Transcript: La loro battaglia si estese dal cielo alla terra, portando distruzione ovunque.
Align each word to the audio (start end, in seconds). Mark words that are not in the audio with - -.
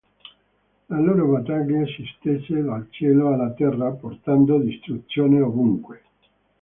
La 0.87 0.99
loro 0.99 1.27
battaglia 1.27 1.85
si 1.85 2.01
estese 2.01 2.59
dal 2.63 2.87
cielo 2.89 3.27
alla 3.31 3.51
terra, 3.51 3.91
portando 3.91 4.57
distruzione 4.57 5.39
ovunque. 5.41 6.01